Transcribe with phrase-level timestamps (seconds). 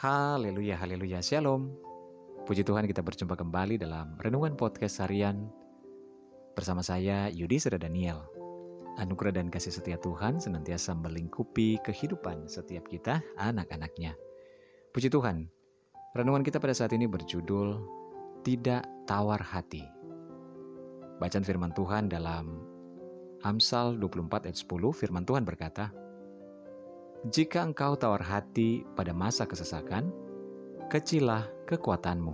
[0.00, 1.76] Haleluya, haleluya, shalom.
[2.48, 5.44] Puji Tuhan kita berjumpa kembali dalam Renungan Podcast Harian
[6.56, 8.24] bersama saya Yudi Seda Daniel.
[8.96, 14.16] Anugerah dan kasih setia Tuhan senantiasa melingkupi kehidupan setiap kita, anak-anaknya.
[14.96, 15.52] Puji Tuhan,
[16.16, 17.76] renungan kita pada saat ini berjudul
[18.40, 19.84] Tidak Tawar Hati.
[21.20, 22.56] Bacaan firman Tuhan dalam
[23.44, 24.64] Amsal 24 ayat 10,
[24.96, 25.92] firman Tuhan berkata,
[27.28, 30.08] jika engkau tawar hati pada masa kesesakan,
[30.88, 32.32] kecilah kekuatanmu.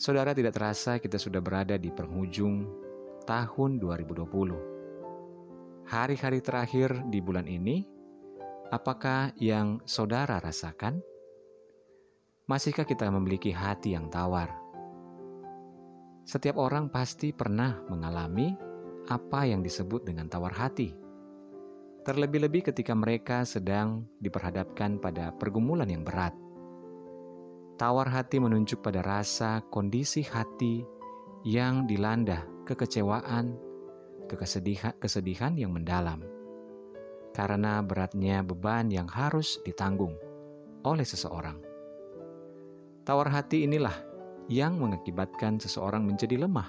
[0.00, 2.64] Saudara tidak terasa kita sudah berada di penghujung
[3.28, 5.84] tahun 2020.
[5.84, 7.84] Hari-hari terakhir di bulan ini,
[8.72, 11.04] apakah yang saudara rasakan?
[12.48, 14.48] Masihkah kita memiliki hati yang tawar?
[16.24, 18.56] Setiap orang pasti pernah mengalami
[19.12, 21.03] apa yang disebut dengan tawar hati
[22.04, 26.36] terlebih-lebih ketika mereka sedang diperhadapkan pada pergumulan yang berat.
[27.80, 30.84] Tawar hati menunjuk pada rasa kondisi hati
[31.48, 33.56] yang dilanda kekecewaan,
[34.28, 36.22] kekesedihan, kesedihan yang mendalam.
[37.34, 40.14] Karena beratnya beban yang harus ditanggung
[40.86, 41.58] oleh seseorang.
[43.02, 43.96] Tawar hati inilah
[44.46, 46.68] yang mengakibatkan seseorang menjadi lemah,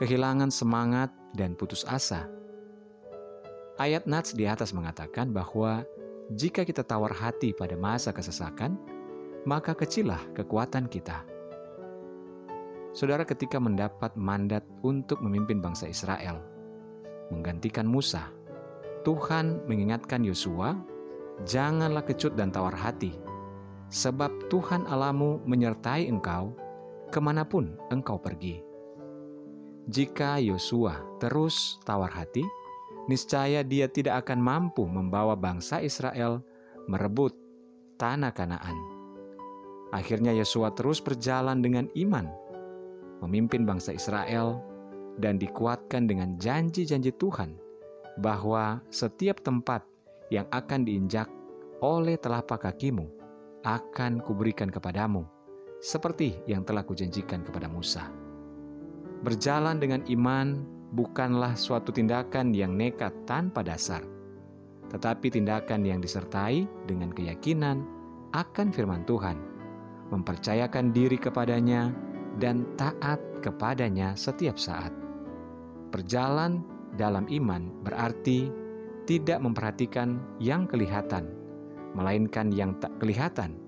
[0.00, 2.26] kehilangan semangat dan putus asa
[3.74, 5.82] Ayat Nats di atas mengatakan bahwa
[6.30, 8.78] jika kita tawar hati pada masa kesesakan,
[9.42, 11.26] maka kecilah kekuatan kita.
[12.94, 16.38] Saudara ketika mendapat mandat untuk memimpin bangsa Israel,
[17.34, 18.30] menggantikan Musa,
[19.02, 20.78] Tuhan mengingatkan Yosua,
[21.42, 23.18] janganlah kecut dan tawar hati,
[23.90, 26.54] sebab Tuhan Alamu menyertai engkau
[27.10, 28.62] ke mana pun engkau pergi.
[29.90, 32.46] Jika Yosua terus tawar hati,
[33.10, 36.40] niscaya dia tidak akan mampu membawa bangsa Israel
[36.88, 37.36] merebut
[37.96, 38.76] tanah Kanaan.
[39.94, 42.26] Akhirnya Yosua terus berjalan dengan iman,
[43.22, 44.58] memimpin bangsa Israel,
[45.22, 47.54] dan dikuatkan dengan janji-janji Tuhan
[48.18, 49.86] bahwa setiap tempat
[50.34, 51.30] yang akan diinjak
[51.78, 53.06] oleh telapak kakimu
[53.62, 55.22] akan kuberikan kepadamu,
[55.78, 58.10] seperti yang telah kujanjikan kepada Musa.
[59.22, 64.00] Berjalan dengan iman bukanlah suatu tindakan yang nekat tanpa dasar,
[64.94, 67.82] tetapi tindakan yang disertai dengan keyakinan
[68.30, 69.34] akan firman Tuhan,
[70.14, 71.90] mempercayakan diri kepadanya,
[72.38, 74.90] dan taat kepadanya setiap saat.
[75.90, 76.62] Berjalan
[76.94, 78.50] dalam iman berarti
[79.06, 81.30] tidak memperhatikan yang kelihatan,
[81.94, 83.58] melainkan yang tak kelihatan,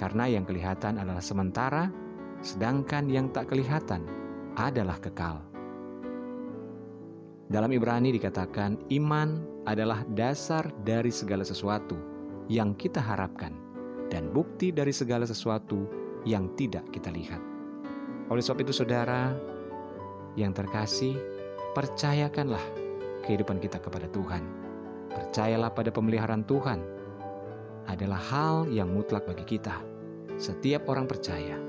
[0.00, 1.92] karena yang kelihatan adalah sementara,
[2.40, 4.04] sedangkan yang tak kelihatan
[4.56, 5.51] adalah kekal.
[7.52, 9.36] Dalam Ibrani dikatakan iman
[9.68, 11.92] adalah dasar dari segala sesuatu
[12.48, 13.52] yang kita harapkan
[14.08, 15.84] dan bukti dari segala sesuatu
[16.24, 17.36] yang tidak kita lihat.
[18.32, 19.36] Oleh sebab itu saudara
[20.32, 21.12] yang terkasih,
[21.76, 22.64] percayakanlah
[23.28, 24.40] kehidupan kita kepada Tuhan.
[25.12, 26.80] Percayalah pada pemeliharaan Tuhan
[27.84, 29.76] adalah hal yang mutlak bagi kita.
[30.40, 31.60] Setiap orang percaya.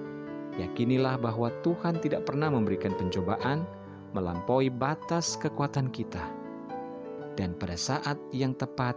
[0.55, 3.82] Yakinilah bahwa Tuhan tidak pernah memberikan pencobaan
[4.13, 6.21] melampaui batas kekuatan kita.
[7.33, 8.95] Dan pada saat yang tepat,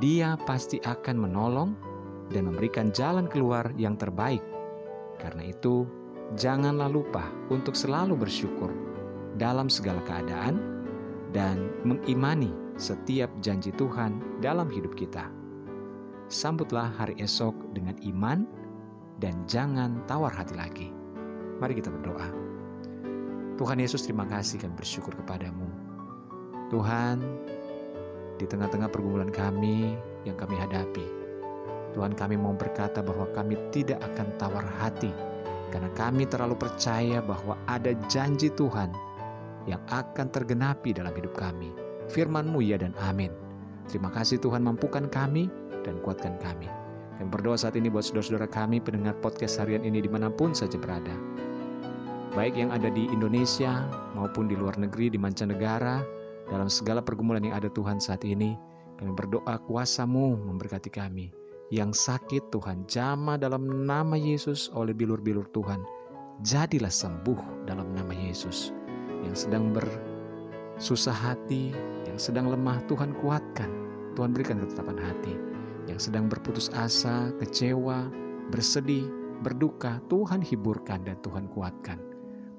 [0.00, 1.70] Dia pasti akan menolong
[2.32, 4.40] dan memberikan jalan keluar yang terbaik.
[5.20, 5.84] Karena itu,
[6.34, 8.72] janganlah lupa untuk selalu bersyukur
[9.36, 10.56] dalam segala keadaan
[11.32, 15.28] dan mengimani setiap janji Tuhan dalam hidup kita.
[16.32, 18.48] Sambutlah hari esok dengan iman
[19.20, 20.88] dan jangan tawar hati lagi.
[21.60, 22.51] Mari kita berdoa.
[23.60, 25.68] Tuhan Yesus terima kasih kami bersyukur kepadamu.
[26.72, 27.20] Tuhan,
[28.40, 29.92] di tengah-tengah pergumulan kami
[30.24, 31.04] yang kami hadapi,
[31.92, 35.12] Tuhan kami mau berkata bahwa kami tidak akan tawar hati
[35.68, 38.88] karena kami terlalu percaya bahwa ada janji Tuhan
[39.68, 41.76] yang akan tergenapi dalam hidup kami.
[42.08, 43.30] Firman-Mu ya dan amin.
[43.84, 45.52] Terima kasih Tuhan mampukan kami
[45.84, 46.72] dan kuatkan kami.
[47.20, 50.80] Kami berdoa saat ini buat saudara-saudara kami pendengar podcast harian ini di mana pun saja
[50.80, 51.12] berada
[52.32, 53.84] baik yang ada di Indonesia
[54.16, 56.00] maupun di luar negeri, di mancanegara,
[56.48, 58.56] dalam segala pergumulan yang ada Tuhan saat ini,
[58.96, 61.32] kami berdoa kuasamu memberkati kami.
[61.72, 65.80] Yang sakit Tuhan, jama dalam nama Yesus oleh bilur-bilur Tuhan.
[66.44, 68.76] Jadilah sembuh dalam nama Yesus.
[69.24, 71.72] Yang sedang bersusah hati,
[72.04, 73.72] yang sedang lemah, Tuhan kuatkan.
[74.12, 75.32] Tuhan berikan ketetapan hati.
[75.88, 78.12] Yang sedang berputus asa, kecewa,
[78.52, 79.08] bersedih,
[79.40, 82.11] berduka, Tuhan hiburkan dan Tuhan kuatkan.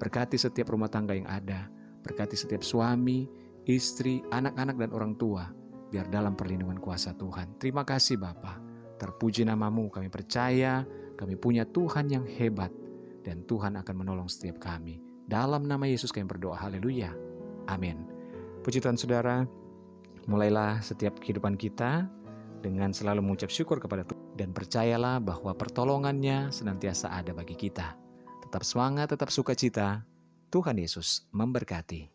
[0.03, 1.71] Berkati setiap rumah tangga yang ada.
[2.03, 3.23] Berkati setiap suami,
[3.63, 5.47] istri, anak-anak, dan orang tua.
[5.87, 7.55] Biar dalam perlindungan kuasa Tuhan.
[7.55, 8.59] Terima kasih Bapa.
[8.99, 10.83] Terpuji namamu, kami percaya
[11.13, 12.73] kami punya Tuhan yang hebat
[13.23, 14.99] dan Tuhan akan menolong setiap kami.
[15.23, 17.15] Dalam nama Yesus kami berdoa, haleluya.
[17.71, 18.03] Amin.
[18.65, 19.47] Puji Tuhan saudara,
[20.27, 22.11] mulailah setiap kehidupan kita
[22.59, 24.21] dengan selalu mengucap syukur kepada Tuhan.
[24.33, 28.02] Dan percayalah bahwa pertolongannya senantiasa ada bagi kita.
[28.53, 30.05] Tetap semangat, tetap sukacita.
[30.53, 32.12] Tuhan Yesus memberkati.